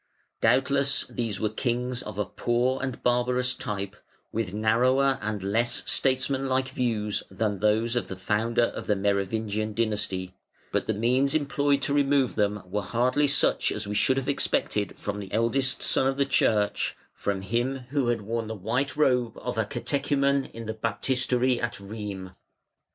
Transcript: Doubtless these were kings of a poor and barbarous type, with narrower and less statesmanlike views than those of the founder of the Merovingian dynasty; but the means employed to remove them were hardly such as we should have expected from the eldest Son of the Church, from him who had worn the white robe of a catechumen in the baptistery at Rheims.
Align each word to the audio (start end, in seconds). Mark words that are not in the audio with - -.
Doubtless 0.41 1.05
these 1.11 1.39
were 1.39 1.51
kings 1.51 2.01
of 2.01 2.17
a 2.17 2.25
poor 2.25 2.81
and 2.81 3.03
barbarous 3.03 3.53
type, 3.53 3.95
with 4.31 4.51
narrower 4.51 5.19
and 5.21 5.43
less 5.43 5.83
statesmanlike 5.85 6.69
views 6.69 7.21
than 7.29 7.59
those 7.59 7.95
of 7.95 8.07
the 8.07 8.15
founder 8.15 8.63
of 8.63 8.87
the 8.87 8.95
Merovingian 8.95 9.75
dynasty; 9.75 10.33
but 10.71 10.87
the 10.87 10.95
means 10.95 11.35
employed 11.35 11.83
to 11.83 11.93
remove 11.93 12.33
them 12.33 12.63
were 12.65 12.81
hardly 12.81 13.27
such 13.27 13.71
as 13.71 13.85
we 13.85 13.93
should 13.93 14.17
have 14.17 14.27
expected 14.27 14.97
from 14.97 15.19
the 15.19 15.31
eldest 15.31 15.83
Son 15.83 16.07
of 16.07 16.17
the 16.17 16.25
Church, 16.25 16.97
from 17.13 17.43
him 17.43 17.81
who 17.91 18.07
had 18.07 18.21
worn 18.21 18.47
the 18.47 18.55
white 18.55 18.95
robe 18.97 19.37
of 19.37 19.55
a 19.55 19.65
catechumen 19.65 20.45
in 20.45 20.65
the 20.65 20.73
baptistery 20.73 21.61
at 21.61 21.79
Rheims. 21.79 22.31